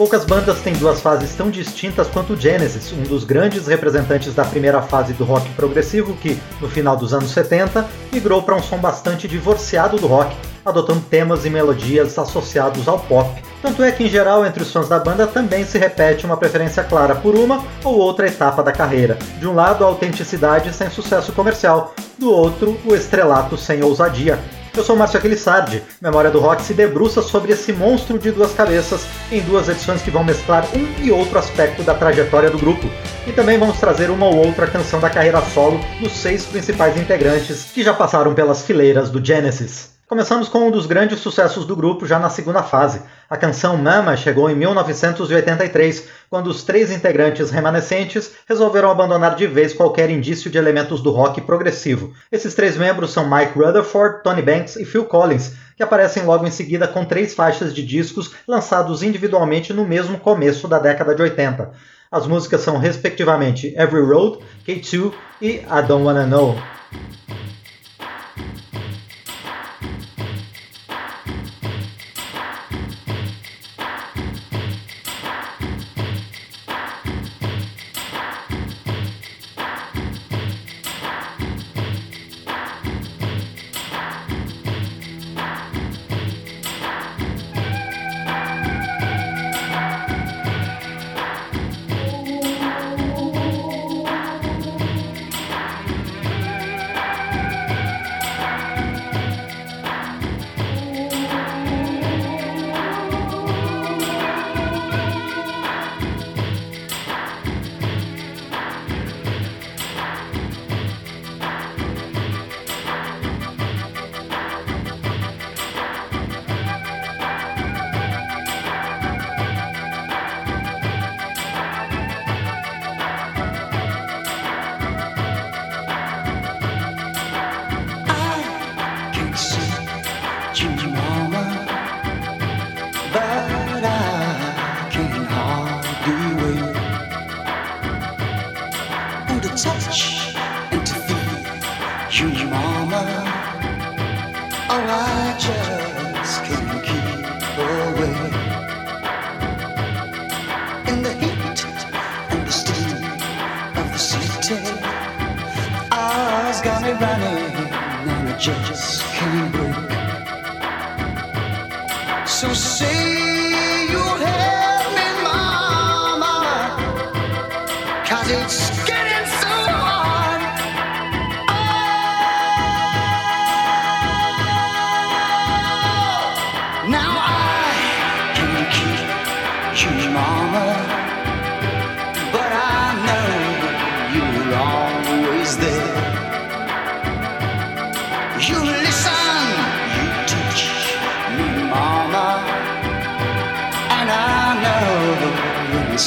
[0.00, 4.80] Poucas bandas têm duas fases tão distintas quanto Genesis, um dos grandes representantes da primeira
[4.80, 9.28] fase do rock progressivo que, no final dos anos 70, migrou para um som bastante
[9.28, 13.42] divorciado do rock, adotando temas e melodias associados ao pop.
[13.60, 16.82] Tanto é que, em geral, entre os fãs da banda também se repete uma preferência
[16.82, 19.18] clara por uma ou outra etapa da carreira.
[19.38, 24.38] De um lado, a autenticidade sem sucesso comercial, do outro, o estrelato sem ousadia.
[24.76, 25.82] Eu sou Márcio Aquilissardi.
[26.00, 30.10] Memória do Rock se debruça sobre esse monstro de duas cabeças em duas edições que
[30.10, 32.88] vão mesclar um e outro aspecto da trajetória do grupo.
[33.26, 37.64] E também vamos trazer uma ou outra canção da carreira solo dos seis principais integrantes
[37.74, 39.89] que já passaram pelas fileiras do Genesis.
[40.10, 43.00] Começamos com um dos grandes sucessos do grupo já na segunda fase.
[43.28, 49.72] A canção Mama chegou em 1983, quando os três integrantes remanescentes resolveram abandonar de vez
[49.72, 52.12] qualquer indício de elementos do rock progressivo.
[52.32, 56.50] Esses três membros são Mike Rutherford, Tony Banks e Phil Collins, que aparecem logo em
[56.50, 61.70] seguida com três faixas de discos lançados individualmente no mesmo começo da década de 80.
[62.10, 66.56] As músicas são respectivamente Every Road, K2 e I Don't Wanna Know.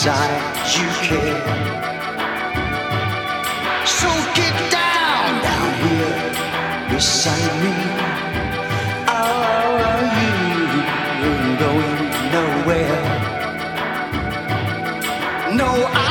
[0.06, 0.36] inside
[0.76, 1.44] you care.
[3.86, 6.20] So get down, down here
[6.90, 7.76] beside me.
[9.08, 10.36] Are you
[11.64, 12.02] going
[12.36, 13.02] nowhere?
[15.56, 16.03] No, I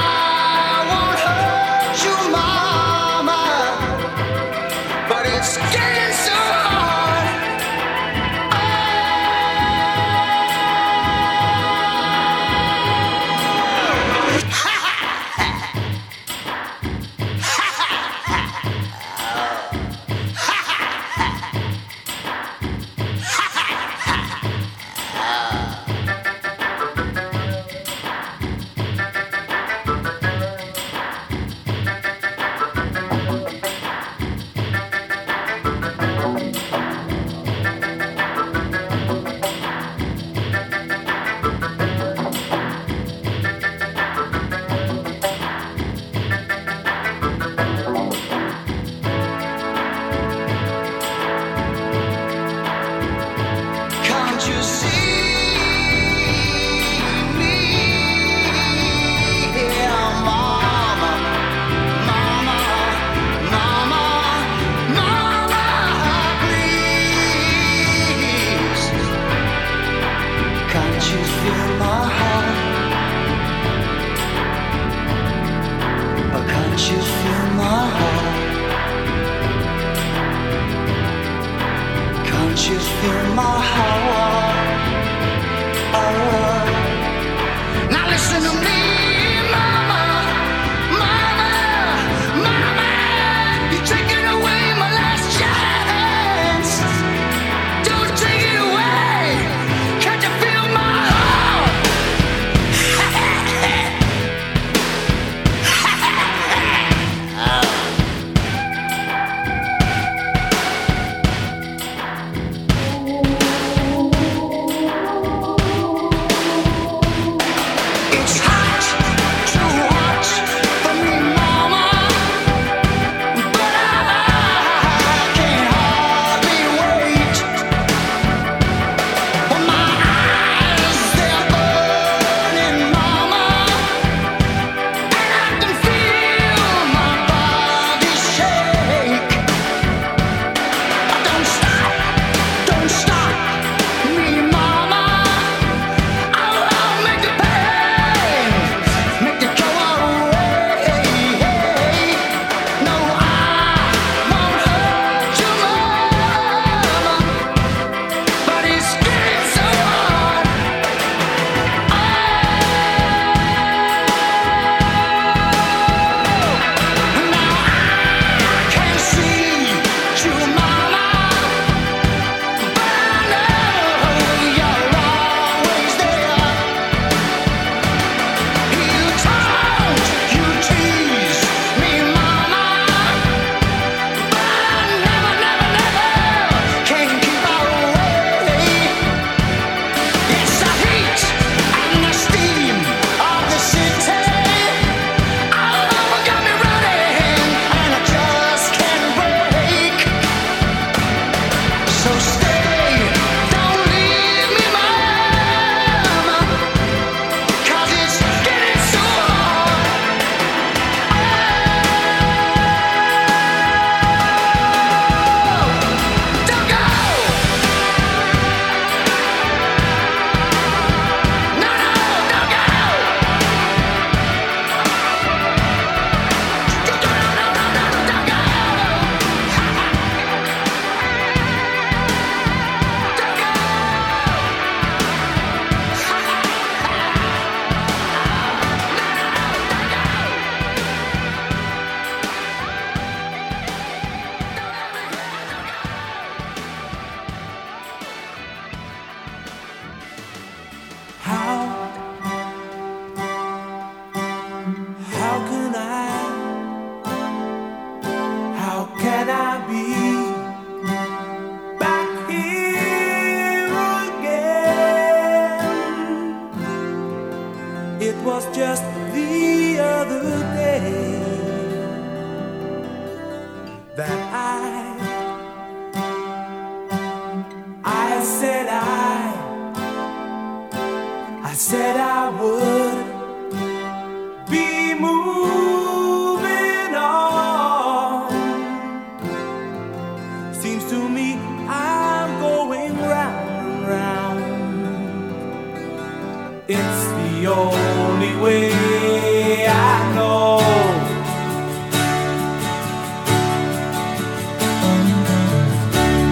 [297.72, 300.60] only way I know.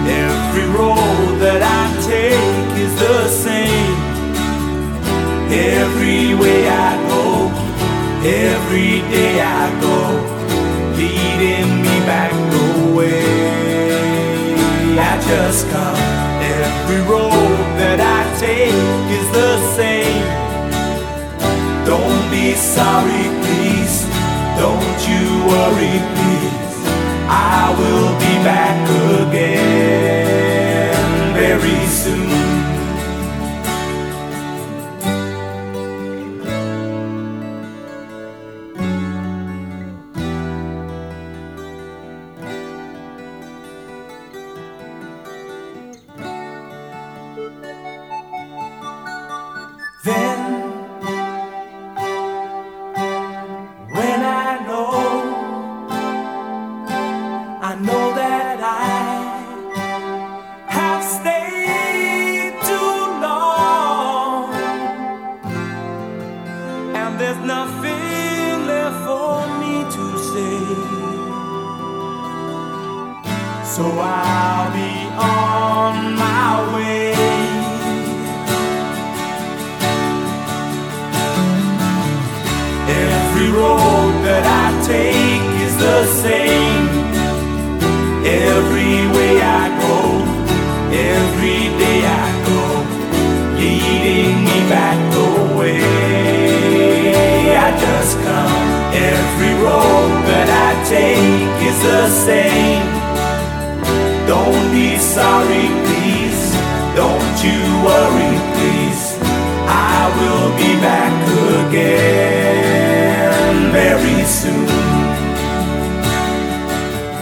[0.07, 1.81] Every road that I
[2.11, 3.97] take is the same.
[5.51, 7.23] Every way I go,
[8.23, 9.97] every day I go,
[10.99, 13.21] leading me back the way
[14.97, 15.97] I just come.
[16.41, 17.30] Every road.
[22.75, 23.95] sorry, please.
[24.61, 26.75] Don't you worry, please.
[27.27, 28.79] I will be back
[29.21, 30.13] again
[31.33, 32.20] very soon.
[102.09, 102.85] Same.
[104.27, 106.55] Don't be sorry, please.
[106.95, 109.03] Don't you worry, please.
[109.67, 111.13] I will be back
[111.67, 112.91] again
[113.71, 114.67] very soon.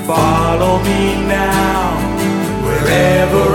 [0.08, 1.98] Follow me now,
[2.64, 3.49] wherever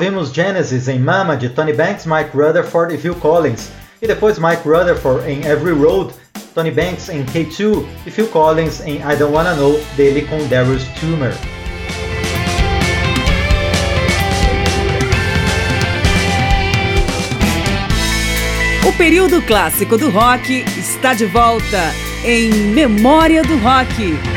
[0.00, 4.66] ouvimos Genesis em Mama de Tony Banks, Mike Rutherford e Phil Collins, e depois Mike
[4.66, 6.14] Rutherford em Every Road,
[6.54, 10.84] Tony Banks em K2 e Phil Collins em I Don't Wanna Know, dele com Darius
[10.98, 11.34] Tumor.
[18.88, 21.92] O período clássico do rock está de volta
[22.24, 24.29] em Memória do Rock.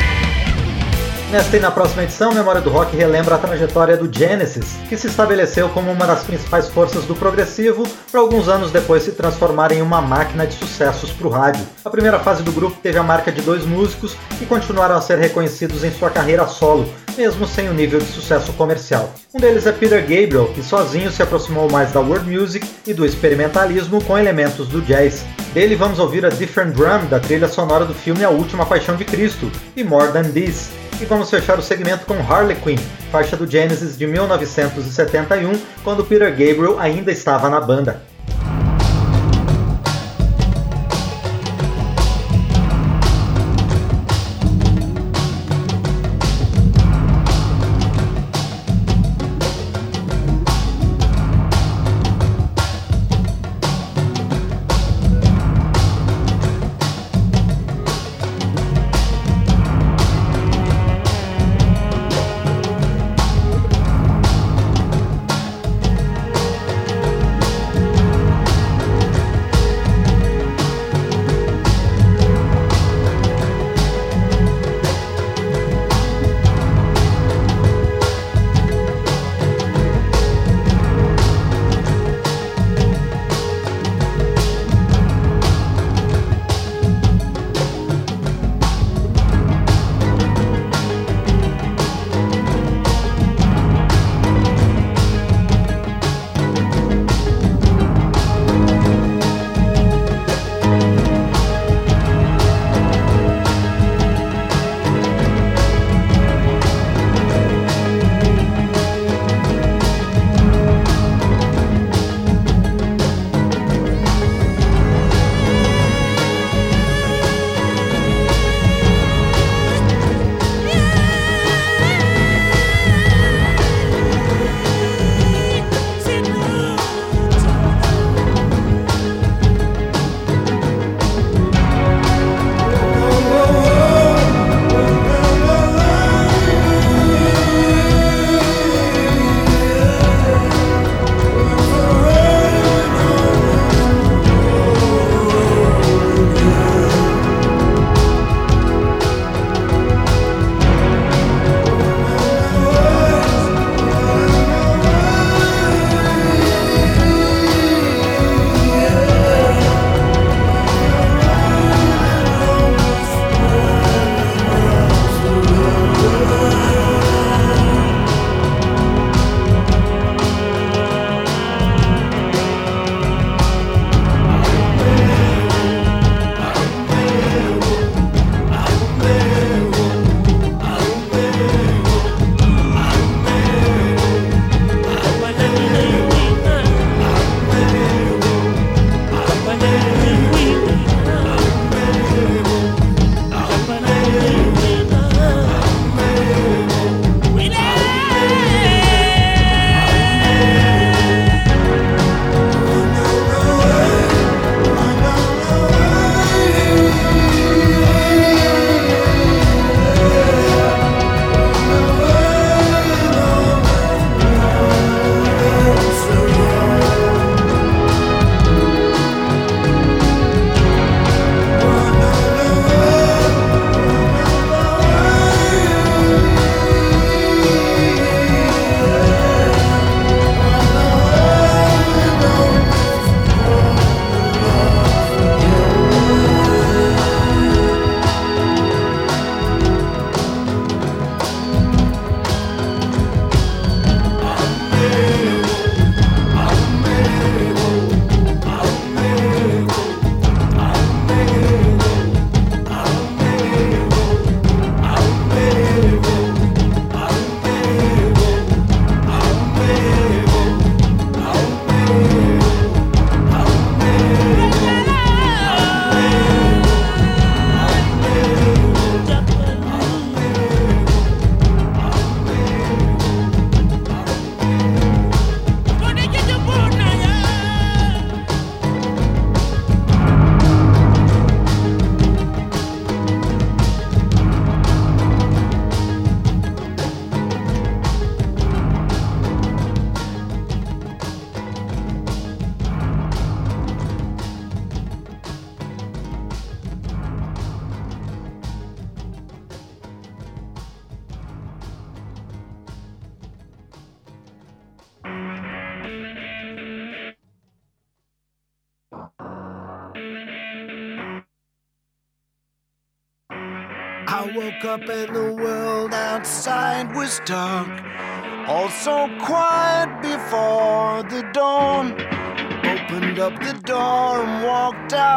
[1.34, 5.08] Nesta e na próxima edição, Memória do Rock relembra a trajetória do Genesis, que se
[5.08, 9.82] estabeleceu como uma das principais forças do progressivo, para alguns anos depois se transformar em
[9.82, 11.66] uma máquina de sucessos para o rádio.
[11.84, 15.18] A primeira fase do grupo teve a marca de dois músicos que continuaram a ser
[15.18, 19.12] reconhecidos em sua carreira solo, mesmo sem o nível de sucesso comercial.
[19.34, 23.04] Um deles é Peter Gabriel, que sozinho se aproximou mais da world music e do
[23.04, 25.24] experimentalismo com elementos do jazz.
[25.54, 29.04] Dele vamos ouvir a Different Drum da trilha sonora do filme A Última Paixão de
[29.04, 30.72] Cristo e More Than This.
[31.00, 32.76] E vamos fechar o segmento com Harley Quinn,
[33.12, 35.52] faixa do Genesis de 1971,
[35.84, 38.02] quando Peter Gabriel ainda estava na banda.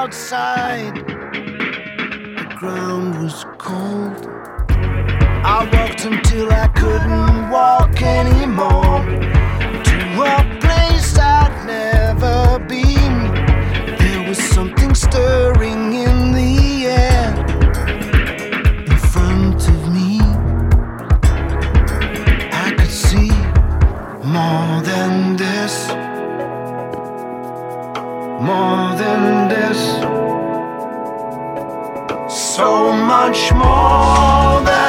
[0.07, 0.95] outside.
[0.95, 4.25] The ground was cold.
[5.55, 9.03] I walked until I couldn't walk anymore.
[9.89, 9.97] To
[10.33, 13.17] a place I'd never been.
[13.99, 17.27] There was something stirring in the air.
[18.91, 20.21] In front of me,
[22.65, 23.31] I could see
[24.23, 26.07] more than this
[28.39, 29.86] more than this
[32.57, 34.86] so much more than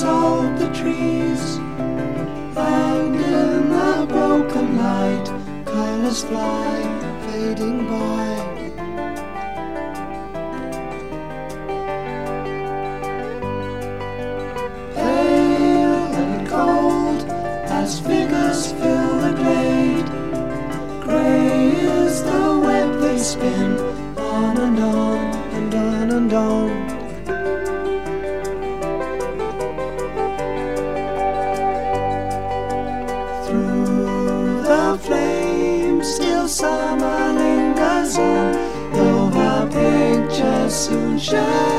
[0.00, 1.58] salt the trees,
[2.56, 5.26] and in the broken light,
[5.66, 6.72] colors fly,
[7.26, 8.24] fading by.
[14.94, 17.20] Pale and cold,
[17.80, 20.08] as figures fill the glade,
[21.04, 23.76] grey is the web they spin,
[24.16, 26.89] on and on and on and on.
[41.20, 41.69] sunshine.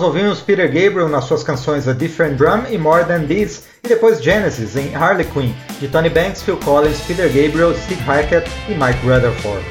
[0.00, 3.88] Nós ouvimos Peter Gabriel nas suas canções A Different Drum e More Than This, e
[3.88, 8.72] depois Genesis em Harley Quinn, de Tony Banks, Phil Collins, Peter Gabriel, Steve Hackett e
[8.72, 9.62] Mike Rutherford.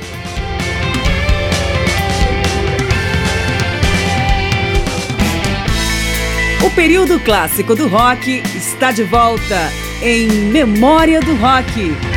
[6.64, 9.72] O período clássico do rock está de volta
[10.04, 12.09] em Memória do Rock.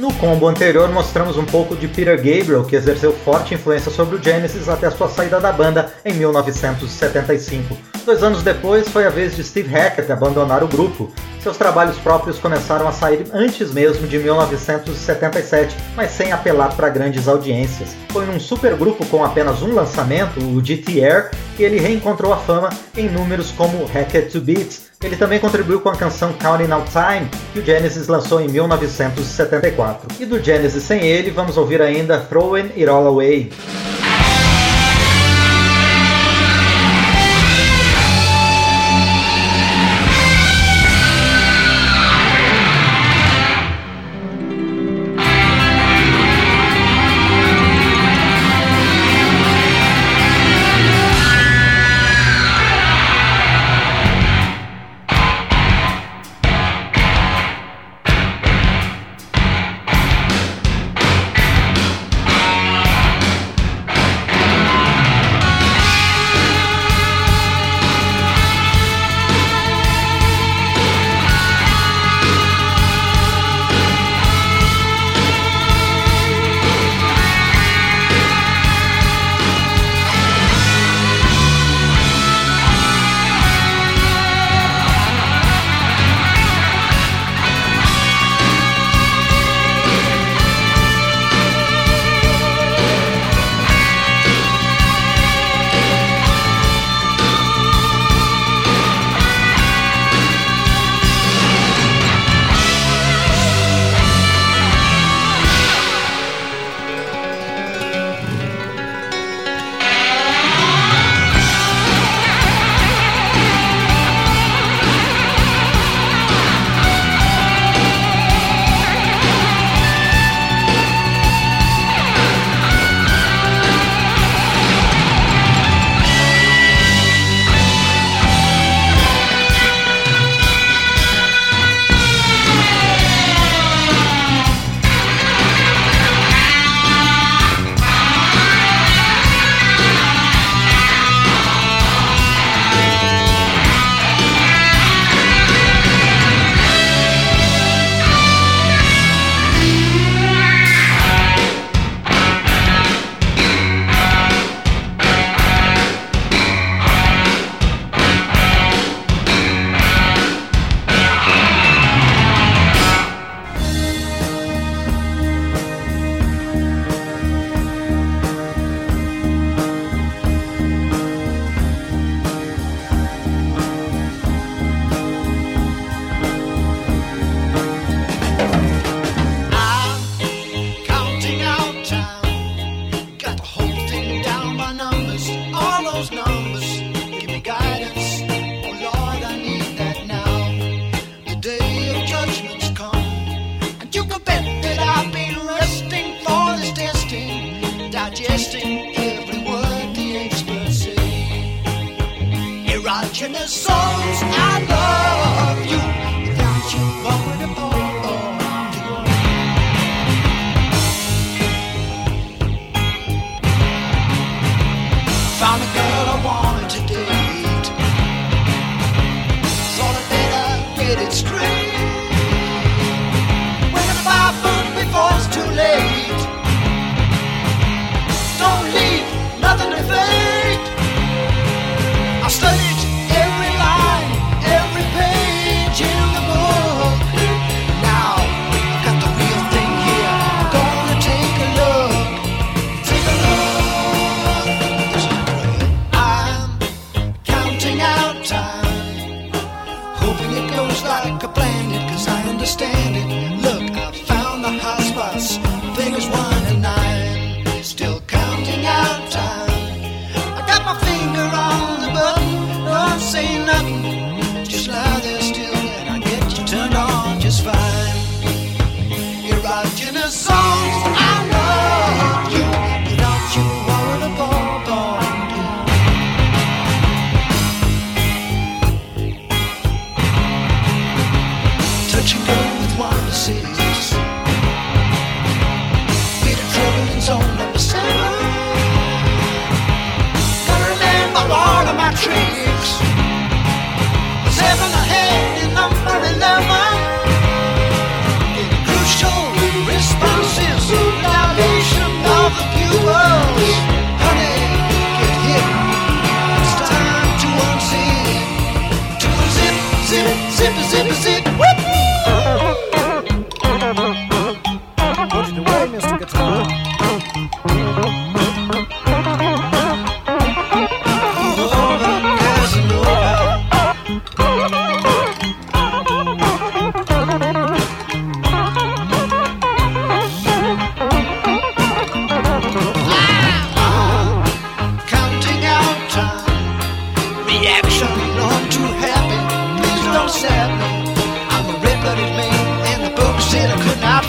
[0.00, 4.22] No combo anterior mostramos um pouco de Peter Gabriel, que exerceu forte influência sobre o
[4.22, 7.76] Genesis até sua saída da banda em 1975.
[8.06, 11.12] Dois anos depois foi a vez de Steve Hackett abandonar o grupo.
[11.42, 17.26] Seus trabalhos próprios começaram a sair antes mesmo de 1977, mas sem apelar para grandes
[17.26, 17.96] audiências.
[18.10, 23.08] Foi num supergrupo com apenas um lançamento, o GTR, que ele reencontrou a fama em
[23.08, 27.60] números como Hackett to Beats, ele também contribuiu com a canção Counting Out Time, que
[27.60, 30.08] o Genesis lançou em 1974.
[30.20, 33.50] E do Genesis sem ele, vamos ouvir ainda Throwing It All Away.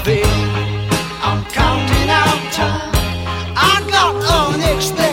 [0.02, 0.92] I could not fail.
[1.22, 2.92] I'm counting out time.
[3.56, 4.16] I got
[4.56, 5.11] unexpected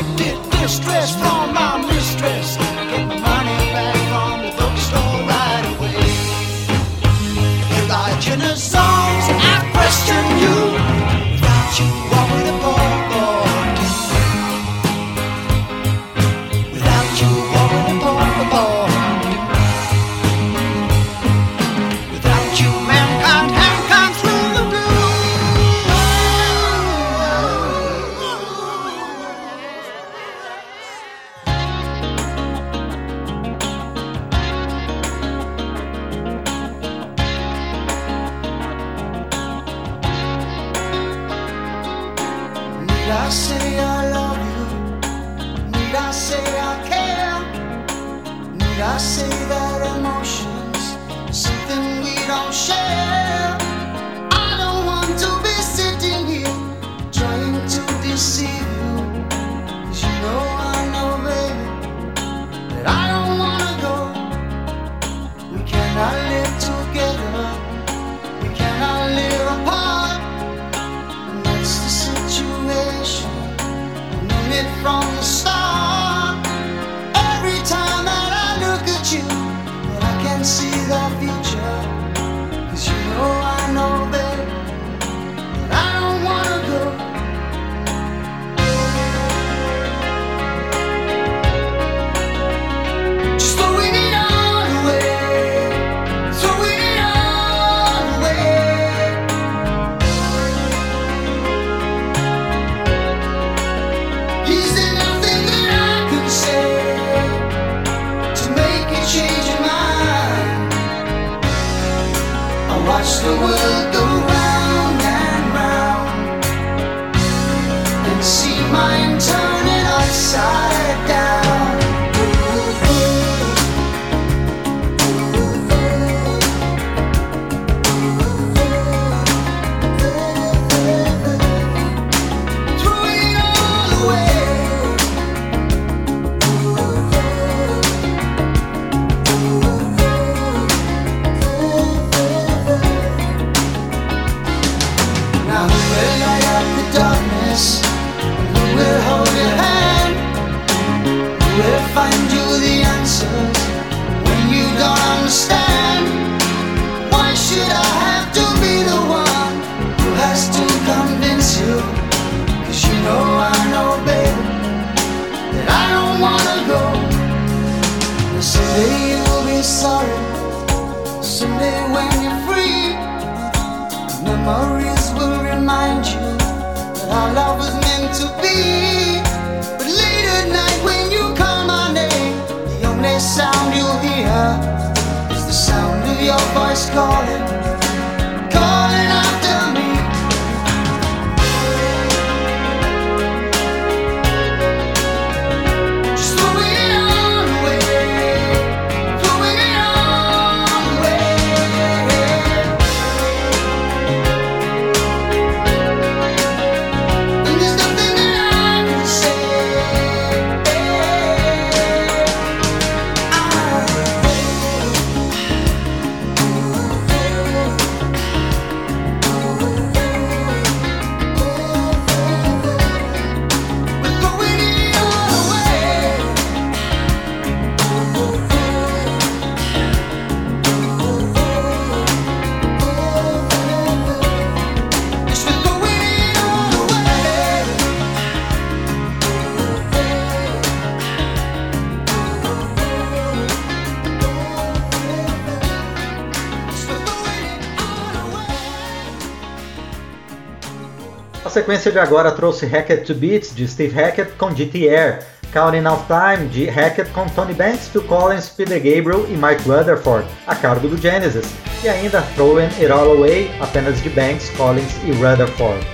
[251.69, 256.49] sequência de agora trouxe Hackett to Beats de Steve Hackett com GTR, Counting Out Time
[256.49, 260.97] de Hackett com Tony Banks, Phil Collins, Peter Gabriel e Mike Rutherford, a cargo do
[260.97, 261.53] Genesis,
[261.85, 265.87] e ainda Throwing It All Away, apenas de Banks, Collins e Rutherford.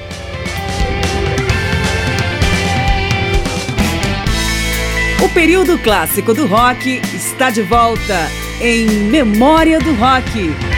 [5.24, 8.28] O período clássico do rock está de volta
[8.60, 10.73] em Memória do Rock.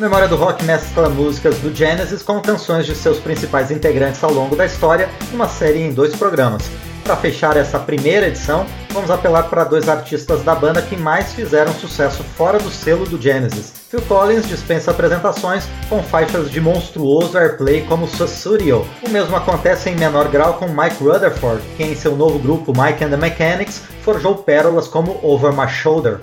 [0.00, 4.56] Memória do Rock mescla músicas do Genesis com canções de seus principais integrantes ao longo
[4.56, 6.62] da história, uma série em dois programas.
[7.04, 11.70] Para fechar essa primeira edição, vamos apelar para dois artistas da banda que mais fizeram
[11.74, 13.74] sucesso fora do selo do Genesis.
[13.90, 18.86] Phil Collins dispensa apresentações com faixas de monstruoso airplay como Sussudio.
[19.06, 23.04] O mesmo acontece em menor grau com Mike Rutherford, que em seu novo grupo Mike
[23.04, 26.20] and the Mechanics forjou pérolas como Over My Shoulder.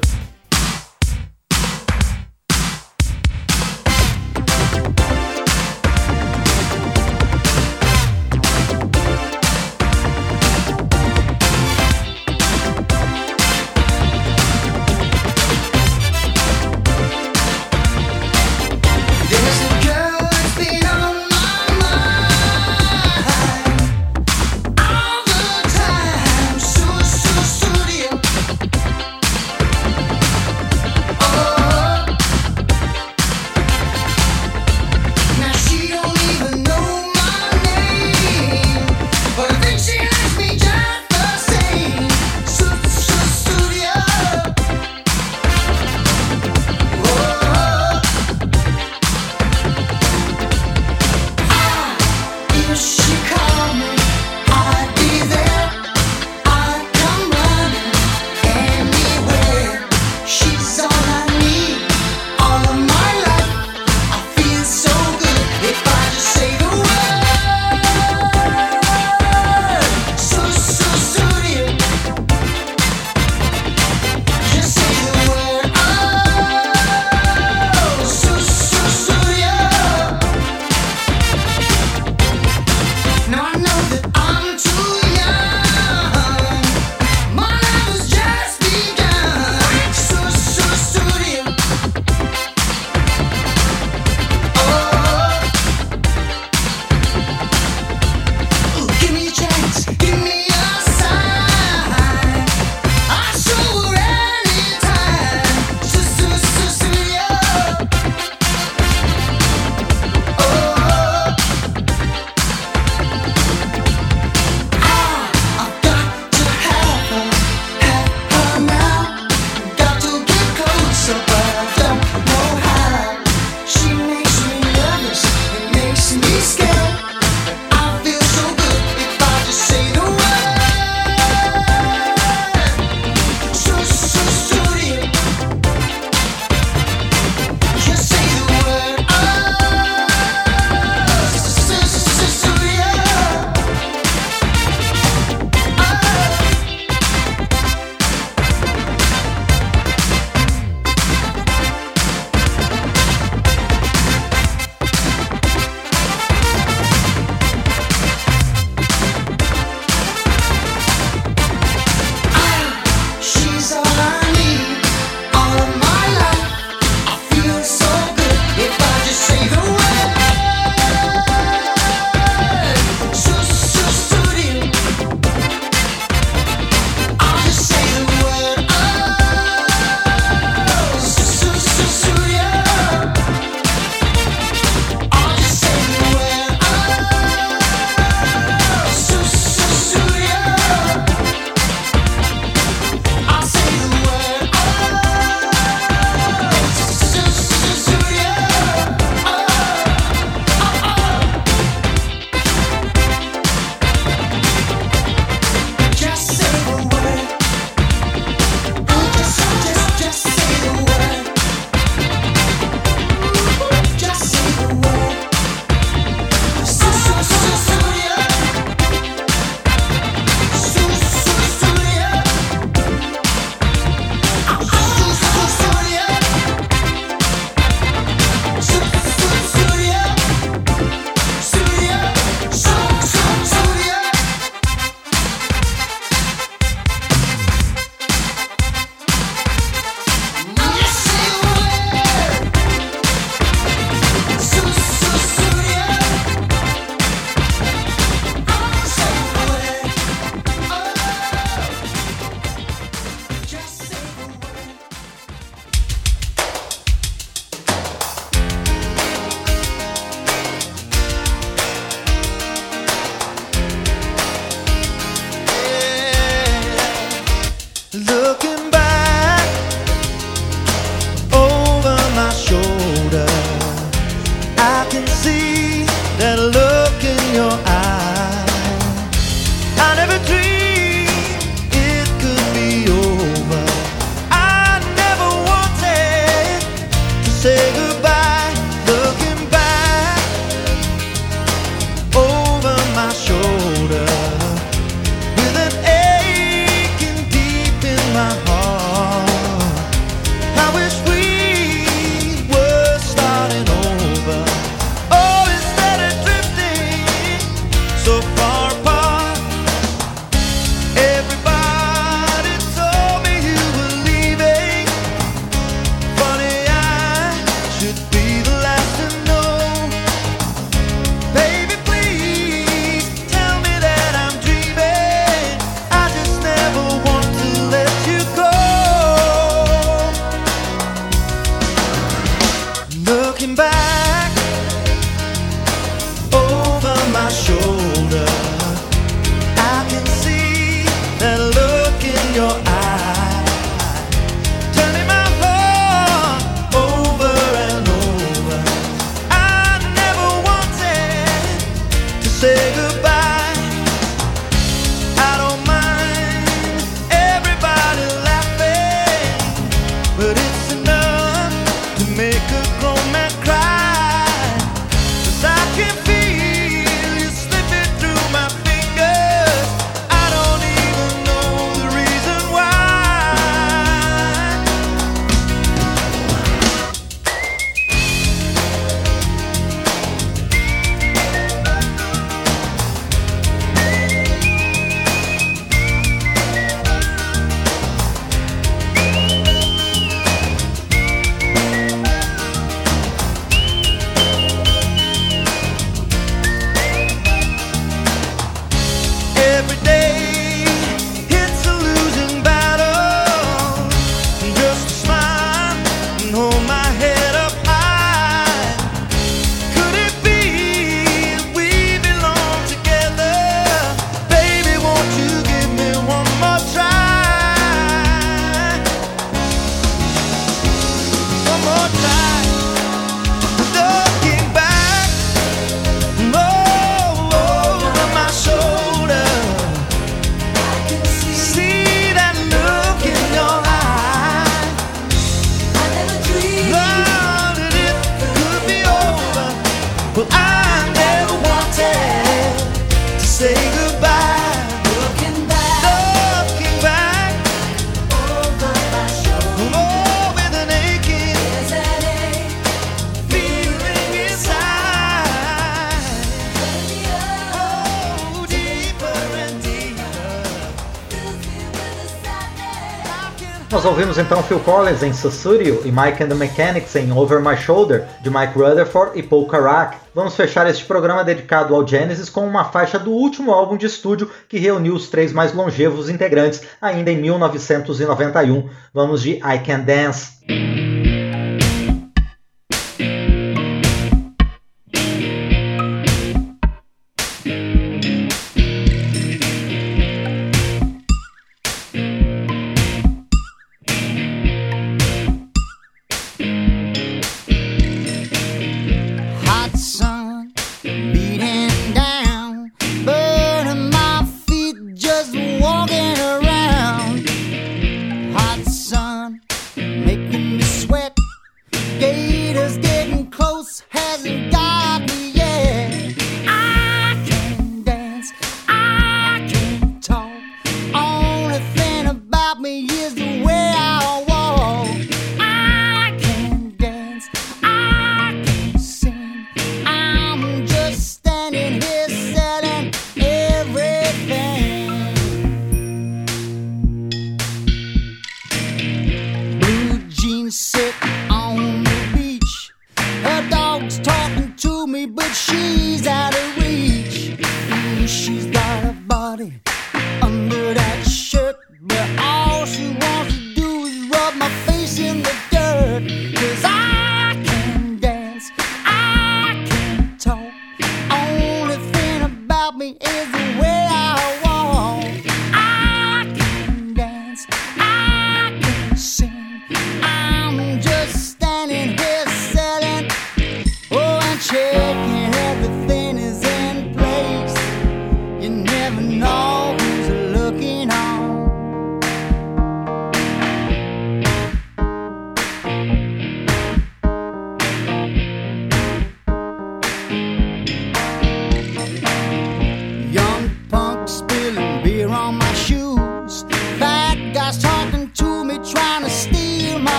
[463.77, 467.55] Nós ouvimos então Phil Collins em Sussudio e Mike and the Mechanics em Over My
[467.55, 469.97] Shoulder, de Mike Rutherford e Paul Carrack.
[470.15, 474.31] Vamos fechar este programa dedicado ao Genesis com uma faixa do último álbum de estúdio
[474.49, 478.67] que reuniu os três mais longevos integrantes, ainda em 1991.
[478.91, 480.86] Vamos de I Can Dance.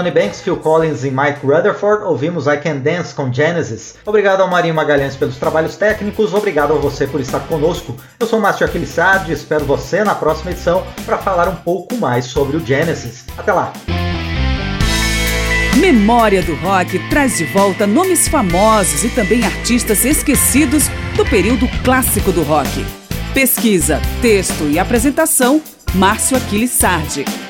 [0.00, 3.96] Tony Banks, Phil Collins e Mike Rutherford, ouvimos I Can Dance com Genesis.
[4.06, 7.94] Obrigado ao Marinho Magalhães pelos trabalhos técnicos, obrigado a você por estar conosco.
[8.18, 12.24] Eu sou Márcio Aquilissardi e espero você na próxima edição para falar um pouco mais
[12.24, 13.26] sobre o Genesis.
[13.36, 13.74] Até lá!
[15.76, 22.32] Memória do Rock traz de volta nomes famosos e também artistas esquecidos do período clássico
[22.32, 22.86] do rock.
[23.34, 25.60] Pesquisa, texto e apresentação,
[25.94, 27.49] Márcio Aquiles Sardi.